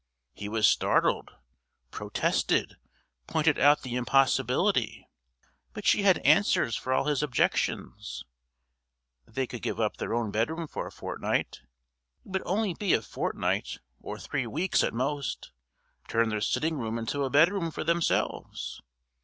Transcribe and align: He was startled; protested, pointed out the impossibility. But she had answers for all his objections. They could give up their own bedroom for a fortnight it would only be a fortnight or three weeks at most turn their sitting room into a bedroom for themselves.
He 0.33 0.49
was 0.49 0.67
startled; 0.67 1.29
protested, 1.91 2.77
pointed 3.27 3.59
out 3.59 3.83
the 3.83 3.95
impossibility. 3.95 5.07
But 5.73 5.85
she 5.85 6.01
had 6.01 6.17
answers 6.25 6.75
for 6.75 6.91
all 6.91 7.05
his 7.05 7.21
objections. 7.21 8.23
They 9.27 9.45
could 9.45 9.61
give 9.61 9.79
up 9.79 9.97
their 9.97 10.15
own 10.15 10.31
bedroom 10.31 10.65
for 10.67 10.87
a 10.87 10.91
fortnight 10.91 11.61
it 12.25 12.29
would 12.29 12.41
only 12.47 12.73
be 12.73 12.93
a 12.93 13.01
fortnight 13.03 13.77
or 13.99 14.17
three 14.17 14.47
weeks 14.47 14.83
at 14.83 14.95
most 14.95 15.51
turn 16.07 16.29
their 16.29 16.41
sitting 16.41 16.79
room 16.79 16.97
into 16.97 17.23
a 17.23 17.29
bedroom 17.29 17.69
for 17.69 17.83
themselves. 17.83 18.81